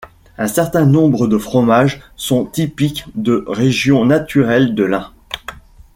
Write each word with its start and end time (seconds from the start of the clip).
Un 0.39 0.47
certain 0.47 0.87
nombre 0.87 1.27
de 1.27 1.37
fromages 1.37 2.01
sont 2.15 2.43
typiques 2.45 3.05
de 3.13 3.45
régions 3.47 4.03
naturelles 4.03 4.73
de 4.73 4.83
l'Ain. 4.83 5.13